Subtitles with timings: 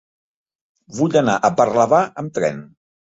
[0.99, 2.65] Vull anar a Parlavà amb tren.